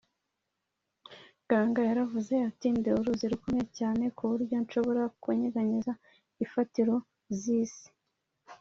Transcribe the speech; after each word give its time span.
ganga 1.49 1.81
yaravuze 1.89 2.33
ati 2.49 2.67
ndi 2.77 2.89
uruzi 2.99 3.25
rukomeye 3.33 3.65
cyane 3.79 4.03
ku 4.17 4.23
buryo 4.29 4.55
nshobora 4.63 5.03
kunyeganyeza 5.21 5.91
imfatiro 6.43 6.93
z’isi. 7.39 7.87